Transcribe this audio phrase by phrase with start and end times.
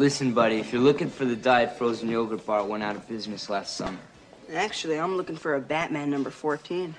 [0.00, 3.06] Listen, buddy, if you're looking for the diet frozen yogurt bar, it went out of
[3.06, 3.98] business last summer.
[4.54, 6.94] Actually, I'm looking for a Batman number 14.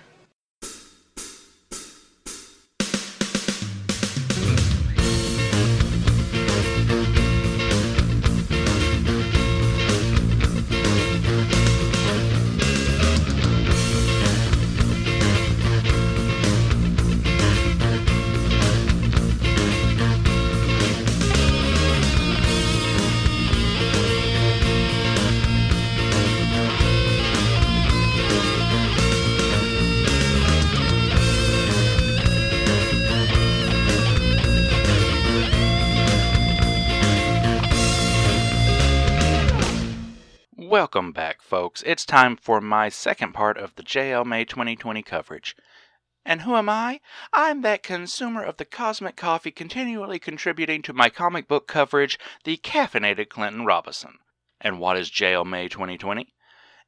[40.72, 41.84] Welcome back, folks.
[41.86, 45.54] It's time for my second part of the JL May 2020 coverage.
[46.24, 47.02] And who am I?
[47.34, 52.56] I'm that consumer of the cosmic coffee continually contributing to my comic book coverage, the
[52.56, 54.20] caffeinated Clinton Robinson.
[54.62, 56.34] And what is JL May 2020?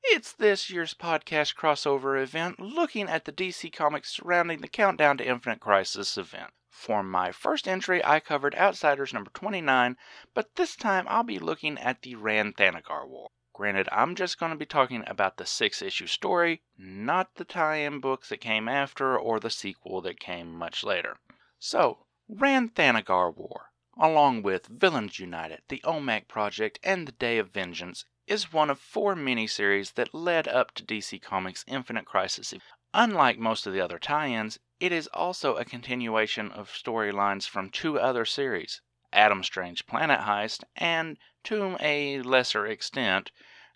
[0.03, 5.27] It's this year's podcast crossover event looking at the DC comics surrounding the Countdown to
[5.27, 6.51] Infinite Crisis event.
[6.69, 9.97] For my first entry, I covered Outsiders number 29,
[10.33, 13.27] but this time I'll be looking at the Rann Thanagar War.
[13.55, 17.75] Granted, I'm just going to be talking about the six issue story, not the tie
[17.75, 21.19] in books that came after or the sequel that came much later.
[21.59, 27.51] So, Rann Thanagar War, along with Villains United, the OMAC Project, and the Day of
[27.51, 32.55] Vengeance, is one of four miniseries that led up to DC Comics' Infinite Crisis.
[32.91, 37.69] Unlike most of the other tie ins, it is also a continuation of storylines from
[37.69, 38.81] two other series
[39.13, 43.31] Adam Strange Planet Heist and to a lesser extent,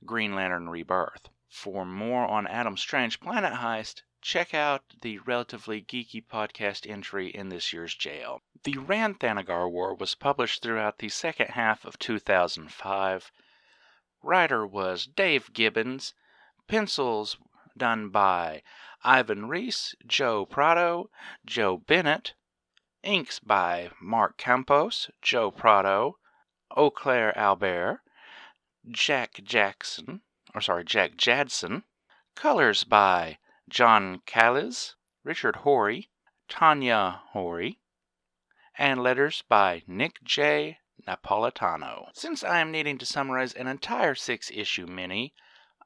[0.05, 1.29] Green Lantern Rebirth.
[1.47, 7.49] For more on Adam Strange Planet Heist, check out the relatively geeky podcast entry in
[7.49, 8.41] this year's jail.
[8.63, 13.31] The Rann Thanagar War was published throughout the second half of 2005.
[14.23, 16.13] Writer was Dave Gibbons.
[16.67, 17.37] Pencils
[17.77, 18.63] done by
[19.03, 21.09] Ivan Reis, Joe Prado,
[21.45, 22.33] Joe Bennett.
[23.07, 26.17] Inks by Mark Campos, Joe Prado,
[26.75, 28.01] Oclair Albert,
[28.91, 30.23] Jack Jackson,
[30.53, 31.85] or sorry, Jack Jadson.
[32.35, 33.37] Colors by
[33.69, 36.09] John Kalisz, Richard Horie,
[36.49, 37.79] Tanya Horie,
[38.77, 40.79] and letters by Nick J.
[41.07, 42.09] Napolitano.
[42.13, 45.33] Since I am needing to summarize an entire six issue mini,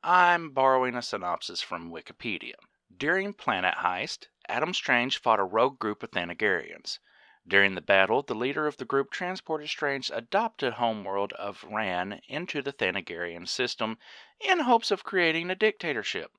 [0.02, 2.56] I'm borrowing a synopsis from Wikipedia.
[2.98, 6.98] During Planet Heist, Adam Strange fought a rogue group of Thanagarians.
[7.48, 12.62] During the battle, the leader of the group transported Strange's adopted homeworld of Rann into
[12.62, 13.98] the Thanagarian system
[14.40, 16.32] in hopes of creating a dictatorship.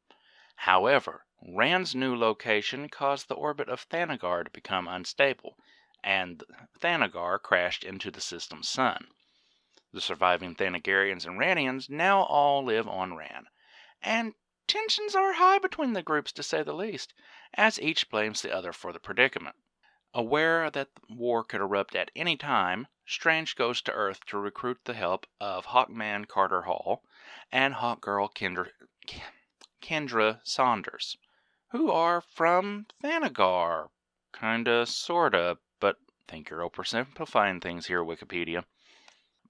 [0.55, 5.59] However, Rann's new location caused the orbit of Thanagar to become unstable,
[6.05, 6.45] and
[6.79, 9.09] Thanagar crashed into the system's sun.
[9.93, 13.49] The surviving Thanagarians and Rannians now all live on Rann,
[14.01, 14.35] and
[14.69, 17.13] tensions are high between the groups to say the least,
[17.55, 19.57] as each blames the other for the predicament.
[20.15, 24.93] Aware that war could erupt at any time, Strange goes to Earth to recruit the
[24.93, 27.03] help of Hawkman Carter Hall
[27.51, 28.71] and Hawkgirl Kendra,
[29.81, 31.17] Kendra Saunders,
[31.71, 33.89] who are from Thanagar.
[34.39, 35.97] Kinda, sorta, but
[36.29, 38.67] think you're oversimplifying things here, Wikipedia.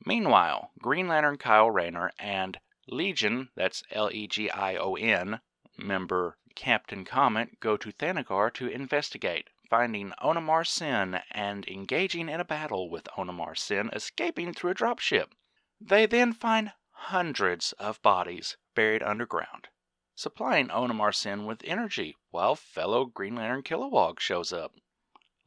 [0.07, 5.41] Meanwhile, Green Lantern Kyle Rayner and Legion, that's L E G I O N,
[5.77, 12.45] member Captain Comet go to Thanagar to investigate finding Onimar Synn and engaging in a
[12.45, 15.33] battle with Onimar Synn escaping through a dropship.
[15.81, 19.69] They then find hundreds of bodies buried underground,
[20.15, 24.75] supplying Onimar Synn with energy while fellow Green Lantern Kilowog shows up.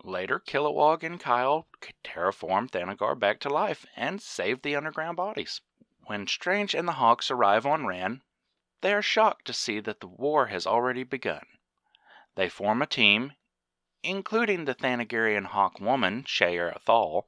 [0.04, 1.68] Later, Kilowog and Kyle
[2.04, 5.62] terraform Thanagar back to life and save the underground bodies.
[6.08, 8.24] When Strange and the Hawks arrive on Rann,
[8.82, 11.46] they are shocked to see that the war has already begun.
[12.34, 13.34] They form a team
[14.06, 17.26] including the Thanagarian Hawk Woman, Shayera Thal,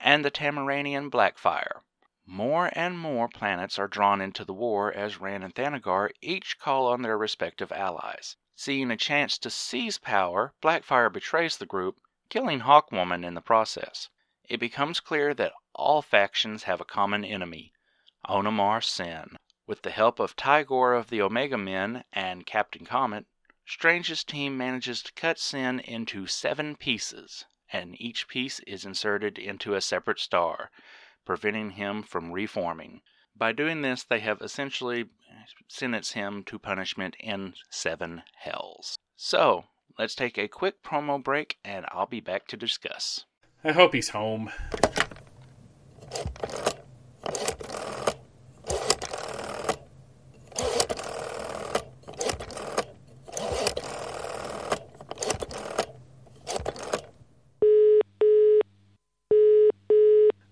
[0.00, 1.82] and the Tamaranian Blackfire.
[2.24, 6.86] More and more planets are drawn into the war as Rann and Thanagar each call
[6.86, 8.36] on their respective allies.
[8.54, 11.98] Seeing a chance to seize power, Blackfire betrays the group,
[12.28, 14.08] killing Hawkwoman in the process.
[14.48, 17.72] It becomes clear that all factions have a common enemy,
[18.28, 19.36] Onimar Synn.
[19.66, 23.26] With the help of Tigorr of the Omega Men and Captain Comet,
[23.70, 29.74] Strange's team manages to cut Synn into seven pieces, and each piece is inserted into
[29.74, 30.72] a separate star,
[31.24, 33.00] preventing him from reforming.
[33.36, 35.04] By doing this, they have essentially
[35.68, 38.98] sentenced him to punishment in seven hells.
[39.14, 43.24] So, let's take a quick promo break, and I'll be back to discuss.
[43.62, 44.50] I hope he's home.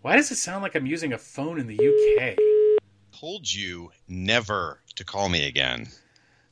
[0.08, 2.38] Why does it sound like I'm using a phone in the UK?
[3.12, 5.88] Told you never to call me again.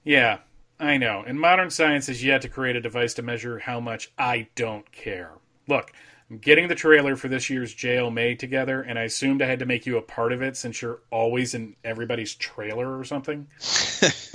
[0.04, 0.40] Yeah,
[0.78, 1.24] I know.
[1.26, 4.92] And modern science has yet to create a device to measure how much I don't
[4.92, 5.30] care.
[5.68, 5.90] Look,
[6.28, 9.60] I'm getting the trailer for this year's JL May together, and I assumed I had
[9.60, 13.46] to make you a part of it since you're always in everybody's trailer or something.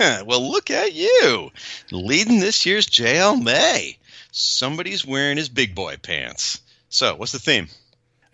[0.00, 1.52] well, look at you,
[1.92, 3.98] leading this year's JL May.
[4.32, 6.60] Somebody's wearing his big boy pants.
[6.88, 7.68] So, what's the theme?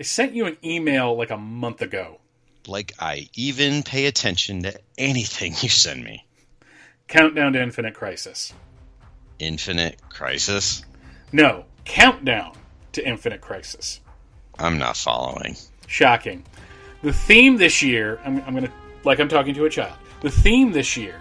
[0.00, 2.21] I sent you an email like a month ago.
[2.69, 6.25] Like I even pay attention to anything you send me.
[7.09, 8.53] Countdown to Infinite Crisis.
[9.41, 10.85] Infinite Crisis?
[11.33, 12.53] No, Countdown
[12.93, 14.00] to Infinite Crisis.
[14.59, 15.56] I'm not following.
[15.87, 16.44] Shocking.
[17.03, 18.73] The theme this year, I'm, I'm going to,
[19.05, 21.21] like I'm talking to a child, the theme this year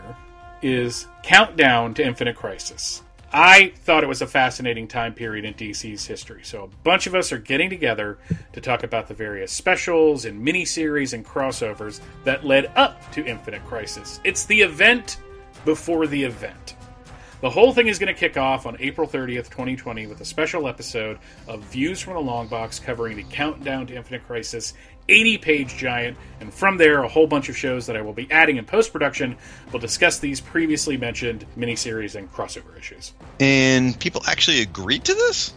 [0.61, 3.01] is Countdown to Infinite Crisis.
[3.31, 6.41] I thought it was a fascinating time period in DC's history.
[6.43, 8.19] So a bunch of us are getting together
[8.53, 13.65] to talk about the various specials and miniseries and crossovers that led up to Infinite
[13.65, 14.21] Crisis.
[14.23, 15.17] It's the event
[15.65, 16.76] before the event.
[17.39, 20.67] The whole thing is going to kick off on April 30th, 2020, with a special
[20.67, 24.73] episode of Views from the Long Box covering the countdown to Infinite Crisis
[25.07, 28.27] 80 page giant, and from there, a whole bunch of shows that I will be
[28.31, 29.37] adding in post production
[29.71, 33.13] will discuss these previously mentioned miniseries and crossover issues.
[33.39, 35.53] And people actually agreed to this?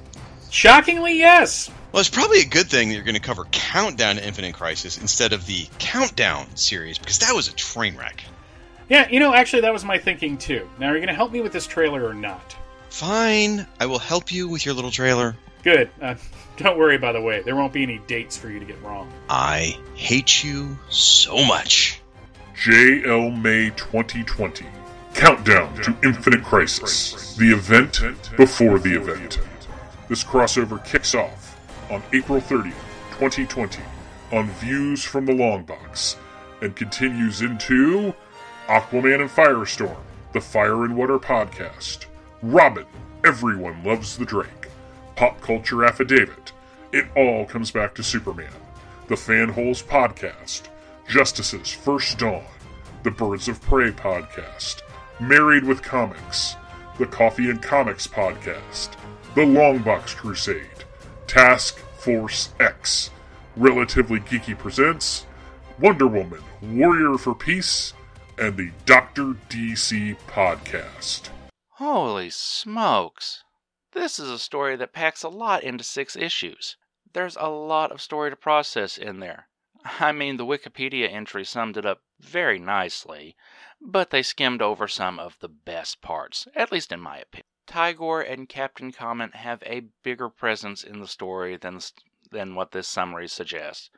[0.50, 1.70] Shockingly, yes.
[1.92, 4.98] Well, it's probably a good thing that you're going to cover Countdown to Infinite Crisis
[4.98, 8.22] instead of the Countdown series, because that was a train wreck.
[8.90, 10.68] Yeah, you know, actually, that was my thinking too.
[10.78, 12.56] Now, are you going to help me with this trailer or not?
[12.90, 15.36] Fine, I will help you with your little trailer.
[15.62, 15.90] Good.
[16.02, 16.16] Uh,
[16.56, 19.10] don't worry, by the way, there won't be any dates for you to get wrong.
[19.28, 22.00] I hate you so much.
[22.56, 24.66] JL May 2020
[25.14, 27.34] Countdown to Infinite Crisis.
[27.36, 28.00] The event
[28.36, 29.40] before the event.
[30.08, 31.60] This crossover kicks off
[31.90, 32.72] on April 30th,
[33.18, 33.82] 2020,
[34.32, 36.16] on Views from the Long Box,
[36.62, 38.14] and continues into
[38.70, 39.96] Aquaman and Firestorm,
[40.32, 42.06] the Fire and Water podcast,
[42.40, 42.86] Robin,
[43.24, 44.68] Everyone Loves the Drake,
[45.16, 46.52] Pop Culture Affidavit,
[46.92, 48.52] It All Comes Back to Superman,
[49.08, 50.68] the Fanholes podcast,
[51.08, 52.44] Justice's First Dawn,
[53.02, 54.82] the Birds of Prey podcast,
[55.18, 56.54] Married with Comics,
[56.96, 58.90] the Coffee and Comics podcast,
[59.34, 60.84] the Longbox Crusade,
[61.26, 63.10] Task Force X,
[63.56, 65.26] Relatively Geeky Presents,
[65.80, 67.94] Wonder Woman, Warrior for Peace,
[68.38, 69.34] and the Dr.
[69.48, 71.30] DC podcast.
[71.74, 73.44] Holy smokes.
[73.92, 76.76] This is a story that packs a lot into six issues.
[77.12, 79.48] There's a lot of story to process in there.
[79.98, 83.34] I mean, the Wikipedia entry summed it up very nicely,
[83.80, 87.46] but they skimmed over some of the best parts, at least in my opinion.
[87.66, 91.80] Tigorr and Captain Comet have a bigger presence in the story than,
[92.30, 93.90] than what this summary suggests.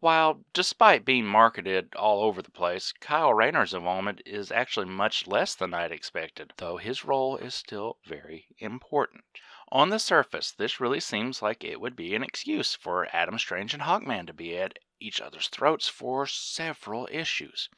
[0.00, 5.54] While, despite being marketed all over the place, Kyle Rayner's involvement is actually much less
[5.54, 9.24] than I'd expected, though his role is still very important.
[9.70, 13.72] On the surface, this really seems like it would be an excuse for Adam Strange
[13.72, 17.68] and Hawkman to be at each other's throats for several issues.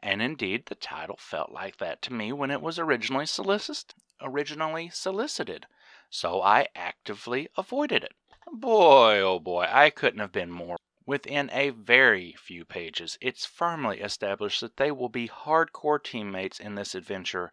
[0.00, 3.94] And indeed, the title felt like that to me when it was originally solicited.
[4.20, 5.66] Originally solicited.
[6.10, 8.12] So I actively avoided it.
[8.52, 14.00] Boy, oh boy, I couldn't have been more Within a very few pages, it's firmly
[14.00, 17.52] established that they will be hardcore teammates in this adventure,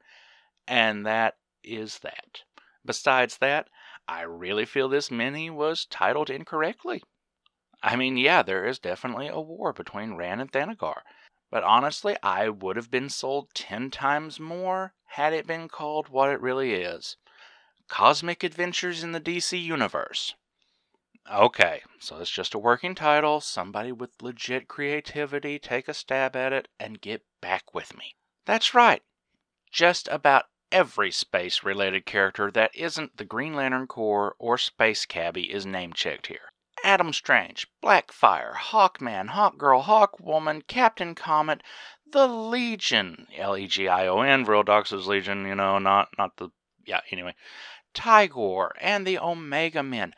[0.67, 2.41] and that is that.
[2.83, 3.69] Besides that,
[4.07, 7.03] I really feel this mini was titled incorrectly.
[7.83, 11.03] I mean, yeah, there is definitely a war between Rann and Thanagar,
[11.51, 16.29] but honestly, I would have been sold ten times more had it been called what
[16.29, 17.17] it really is
[17.87, 20.33] Cosmic Adventures in the DC Universe.
[21.31, 23.39] Okay, so it's just a working title.
[23.39, 28.15] Somebody with legit creativity take a stab at it and get back with me.
[28.45, 29.01] That's right.
[29.71, 35.51] Just about every space related character that isn't the Green Lantern Corps or Space Cabbie
[35.51, 36.51] is name checked here.
[36.83, 41.63] Adam Strange, Blackfire, Hawkman, Hawkgirl, Hawkwoman, Captain Comet,
[42.05, 46.35] the Legion, L E G I O N, Vril Dox's Legion, you know, not not
[46.35, 46.49] the
[46.85, 47.33] yeah, anyway.
[47.93, 50.13] Tigorr and the Omega Men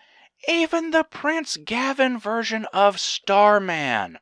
[0.48, 4.20] even the Prince Gavyn version of Starman.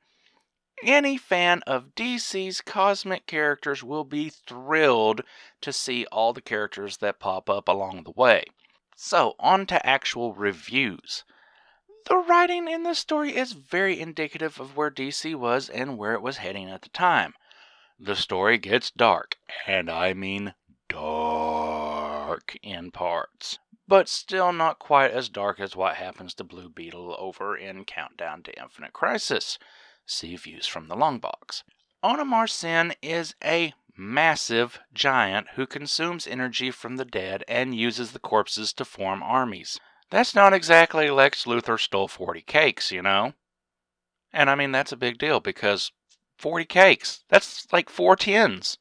[0.84, 5.22] Any fan of DC's cosmic characters will be thrilled
[5.62, 8.46] to see all the characters that pop up along the way.
[8.96, 11.24] So, on to actual reviews.
[12.06, 16.22] The writing in this story is very indicative of where DC was and where it
[16.22, 17.34] was heading at the time.
[17.98, 20.54] The story gets dark, and I mean
[20.90, 23.60] dark in parts.
[23.88, 28.44] But still not quite as dark as what happens to Blue Beetle over in Countdown
[28.44, 29.60] to Infinite Crisis.
[30.06, 31.64] See views from the long box.
[32.04, 38.20] Onimar Synn is a massive giant who consumes energy from the dead and uses the
[38.20, 39.80] corpses to form armies.
[40.10, 43.34] That's not exactly Lex Luthor stole 40 cakes, you know?
[44.32, 45.92] And I mean, that's a big deal because
[46.38, 48.78] 40 cakes, that's like four tens.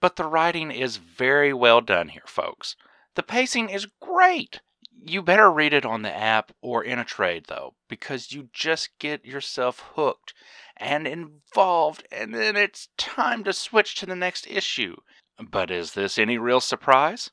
[0.00, 2.76] But the writing is very well done here, folks.
[3.16, 4.60] The pacing is great.
[5.02, 8.98] You better read it on the app or in a trade, though, because you just
[8.98, 10.34] get yourself hooked
[10.76, 14.96] and involved, and then it's time to switch to the next issue.
[15.38, 17.30] But is this any real surprise?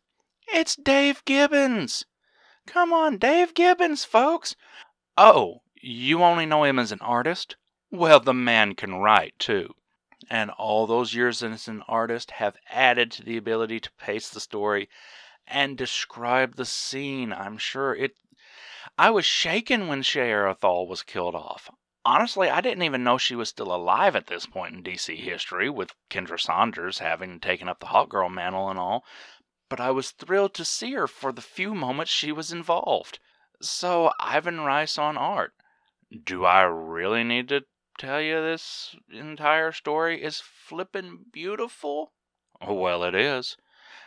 [0.48, 2.06] It's Dave Gibbons!
[2.66, 4.56] Come on, Dave Gibbons, folks!
[5.18, 7.58] Oh, you only know him as an artist?
[7.92, 9.76] Well, the man can write, too.
[10.30, 14.40] And all those years as an artist have added to the ability to pace the
[14.40, 14.88] story
[15.48, 17.34] and describe the scene.
[17.34, 18.16] I'm sure it.
[18.98, 21.70] I was shaken when Shayera Thal was killed off.
[22.06, 25.70] Honestly, I didn't even know she was still alive at this point in DC history,
[25.70, 29.06] with Kendra Saunders having taken up the Hawkgirl mantle and all.
[29.70, 33.20] But I was thrilled to see her for the few moments she was involved.
[33.62, 35.54] So, Ivan Reis on art.
[36.24, 37.66] Do I really need to
[37.98, 42.12] tell you this entire story is flippin' beautiful?
[42.68, 43.58] Well, it is.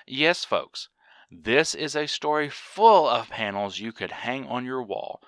[0.07, 0.88] Yes, folks,
[1.30, 5.21] this is a story full of panels you could hang on your wall.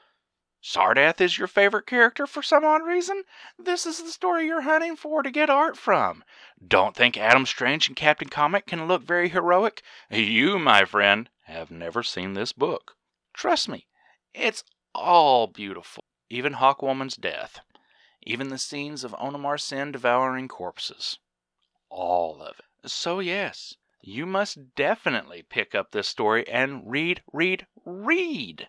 [0.63, 3.25] Sardath is your favorite character for some odd reason?
[3.59, 6.25] This is the story you're hunting for to get art from.
[6.67, 9.83] Don't think Adam Strange and Captain Comet can look very heroic?
[10.11, 12.97] You, my friend, have never seen this book.
[13.33, 13.87] Trust me,
[14.35, 14.65] it's
[14.95, 16.05] all beautiful.
[16.29, 17.61] Even Hawkwoman's death.
[18.23, 21.19] Even the scenes of Onimar Synn devouring corpses.
[21.89, 22.91] All of it.
[22.91, 28.69] So, yes, you must definitely pick up this story and read, read, read.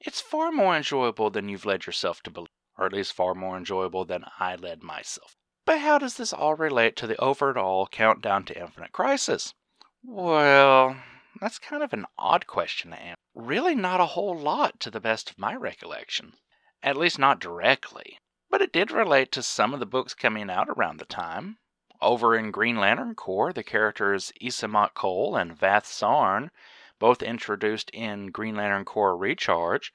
[0.00, 3.56] It's far more enjoyable than you've led yourself to believe, or at least far more
[3.56, 5.36] enjoyable than I led myself.
[5.66, 9.54] But how does this all relate to the overall countdown to Infinite Crisis?
[10.02, 10.96] Well,
[11.40, 13.16] that's kind of an odd question to answer.
[13.34, 16.34] Really, not a whole lot to the best of my recollection.
[16.82, 18.18] At least, not directly.
[18.50, 21.58] But it did relate to some of the books coming out around the time.
[22.04, 26.50] Over in Green Lantern Corps, the characters Isamot Kol and Vath Sarn,
[26.98, 29.94] both introduced in Green Lantern Corps Recharge,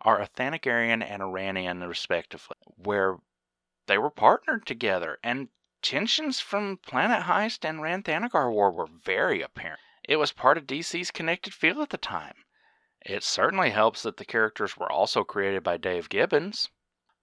[0.00, 3.18] are a and Rannian, respectively, where
[3.86, 5.50] they were partnered together, and
[5.82, 9.80] tensions from Planet Heist and Rann-Thanagar War were very apparent.
[10.04, 12.46] It was part of DC's connected feel at the time.
[13.02, 16.70] It certainly helps that the characters were also created by Dave Gibbons.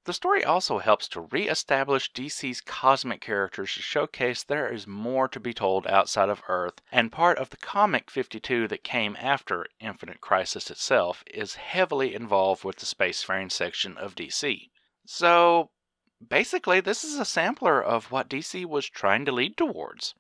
[0.06, 5.27] The story also helps to re establish DC's cosmic characters to showcase there is more
[5.27, 9.68] to be told outside of Earth, and part of the comic 52 that came after
[9.82, 14.70] Infinite Crisis itself is heavily involved with the spacefaring section of DC.
[15.06, 15.72] So,
[16.25, 20.15] basically, this is a sampler of what DC was trying to lead towards.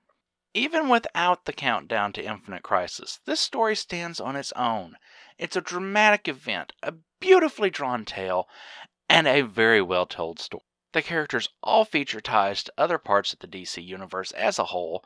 [0.53, 4.97] Even without the countdown to Infinite Crisis, this story stands on its own.
[5.37, 8.49] It's a dramatic event, a beautifully drawn tale,
[9.09, 10.63] and a very well told story.
[10.93, 15.03] The characters all feature ties to other parts of the DC universe as a whole,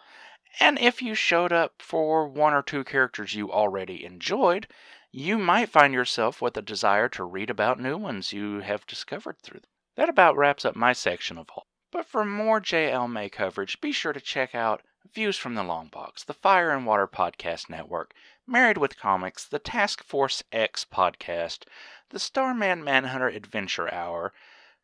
[0.59, 4.67] and if you showed up for one or two characters you already enjoyed,
[5.11, 9.39] you might find yourself with a desire to read about new ones you have discovered
[9.41, 9.69] through them.
[9.95, 11.67] That about wraps up my section of all.
[11.91, 14.81] But for more JL May coverage, be sure to check out
[15.13, 18.15] Views from the Long Box, the Fire and Water Podcast Network,
[18.47, 21.65] Married with Comics, the Task Force X Podcast,
[22.09, 24.33] the Starman Manhunter Adventure Hour,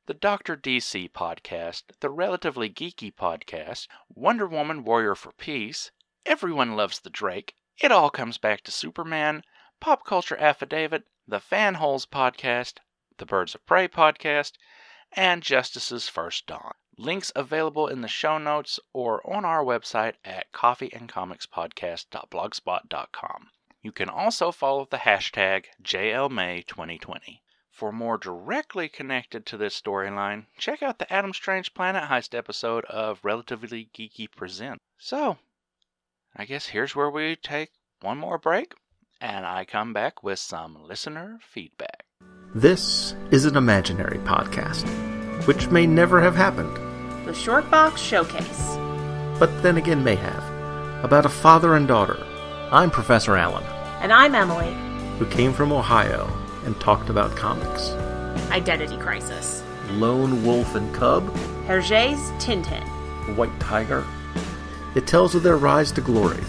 [0.05, 0.55] the Dr.
[0.55, 5.89] DC podcast, the Relatively Geeky podcast, Wonder Woman Warrior for Peace,
[6.27, 9.43] Everyone Loves the Drake, It All Comes Back to Superman,
[9.79, 12.75] Pop Culture Affidavit, the Fanholes podcast,
[13.17, 14.51] the Birds of Prey podcast,
[15.12, 16.75] and Justice's First Dawn.
[17.00, 23.48] Links available in the show notes or on our website at coffeeandcomicspodcast.blogspot.com.
[23.82, 27.39] You can also follow the hashtag JLMay2020.
[27.72, 32.84] For more directly connected to this storyline, check out the Adam Strange Planet Heist episode
[32.86, 34.82] of Relatively Geeky Present.
[34.98, 35.38] So,
[36.36, 37.70] I guess here's where we take
[38.01, 38.74] one more break,
[39.22, 42.03] and I come back with some listener feedback.
[42.53, 44.86] This is an imaginary podcast,
[45.48, 46.77] which may never have happened,
[47.29, 48.75] The Short Box Showcase.
[49.38, 50.43] but then again may have,
[51.03, 52.17] about a father and daughter.
[52.71, 53.63] I'm Professor Allen,
[54.01, 54.74] And I'm Emily.
[55.19, 56.27] who came from Ohio
[56.65, 57.91] and talked about comics.
[58.50, 59.62] Identity Crisis.
[59.91, 61.24] Lone Wolf and Cub,
[61.67, 62.81] Hergé's Tintin.
[63.38, 64.03] White Tiger.
[64.95, 66.41] It tells of their rise to glory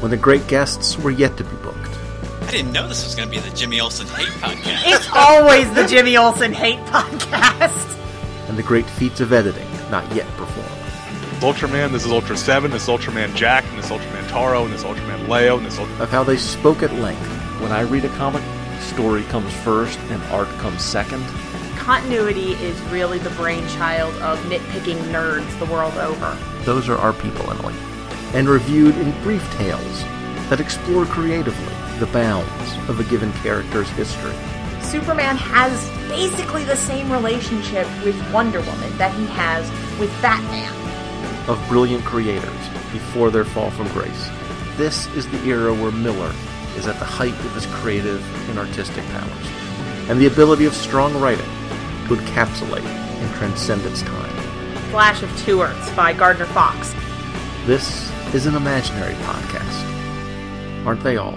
[0.00, 1.98] when the great guests were yet to be booked.
[2.42, 4.82] I didn't know this was going to be the Jimmy Olsen Hate Podcast.
[4.84, 7.96] It's always the Jimmy Olsen Hate Podcast.
[8.50, 10.68] and the great feats of editing not yet performed.
[11.40, 14.72] Ultraman, this is Ultra 7, this is Ultraman Jack, and this is Ultraman Taro, and
[14.72, 16.00] this is Ultraman Leo, and this is Ultraman...
[16.00, 17.26] Of how they spoke at length.
[17.60, 18.42] When I read a comic,
[18.80, 21.24] story comes first and art comes second.
[21.76, 26.36] Continuity is really the brainchild of nitpicking nerds the world over.
[26.64, 27.74] Those are our people, Emily.
[28.34, 30.02] And reviewed in brief tales
[30.50, 34.34] that explore creatively the bounds of a given character's history.
[34.88, 39.68] Superman has basically the same relationship with Wonder Woman that he has
[40.00, 40.72] with Batman.
[41.46, 44.30] Of brilliant creators before their fall from grace.
[44.78, 46.32] This is the era where Miller
[46.74, 49.46] is at the height of his creative and artistic powers,
[50.08, 51.44] and the ability of strong writing
[52.06, 54.30] to encapsulate and transcend its time.
[54.90, 56.94] Flash of Two Earths by Gardner Fox.
[57.66, 60.86] This is an imaginary podcast.
[60.86, 61.36] Aren't they all?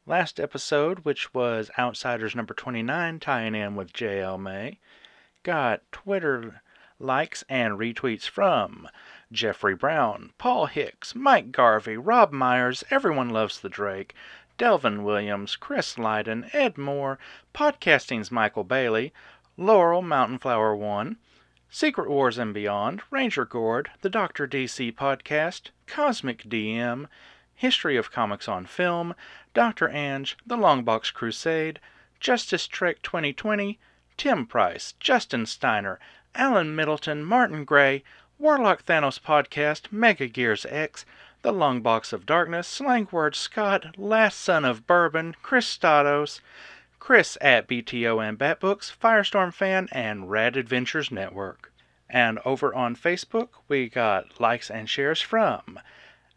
[0.05, 4.77] Last episode, which was Outsiders number 29, tying in with JL May,
[5.45, 6.63] got Twitter
[6.97, 8.89] likes and retweets from
[9.31, 14.15] Jeffrey Brown, Paul Hicks, Mike Garvey, Rob Myers, Everyone Loves the Drake,
[14.57, 17.19] Delvin Williams, Chris Lydon, Ed Moore,
[17.53, 19.13] Podcasting's Michael Bailey,
[19.55, 21.17] Laurel Mountainflower One,
[21.69, 24.47] Secret Wars and Beyond, Ranger Gord, the Dr.
[24.47, 27.05] DC Podcast, Cosmic DM,
[27.53, 29.13] History of Comics on Film,
[29.53, 29.89] Dr.
[29.89, 31.79] Ange, The Longbox Crusade,
[32.20, 33.77] Justice Trek 2020,
[34.17, 35.99] Tim Price, Justin Steiner,
[36.35, 38.03] Alan Middleton, Martin Gray,
[38.37, 41.05] Warlock Thanos Podcast, Mega Gears X,
[41.41, 46.41] The Longbox of Darkness, Slang Word Scott, Last Son of Bourbon, Chris Stados,
[46.99, 51.71] Chris at BTO and Batbooks, Firestorm Fan, and Rad Adventures Network.
[52.09, 55.79] And over on Facebook, we got likes and shares from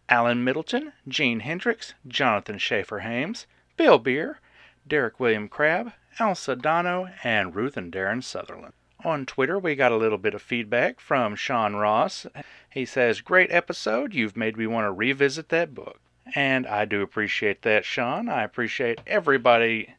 [0.09, 4.41] Alan Middleton, Gene Hendricks, Jonathan Schaefer Hames, Bill Beer,
[4.87, 8.75] Derek William Crabb, Al Sedano, and Ruth and Darren Sutherland.
[9.05, 12.27] On Twitter, we got a little bit of feedback from Sean Ross.
[12.71, 14.13] He says, Great episode.
[14.13, 16.01] You've made me want to revisit that book.
[16.35, 18.29] And I do appreciate that, Sean.
[18.29, 19.95] I appreciate everybody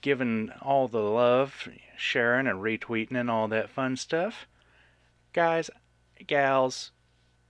[0.00, 4.46] giving all the love, sharing and retweeting and all that fun stuff.
[5.32, 5.70] Guys,
[6.26, 6.92] gals,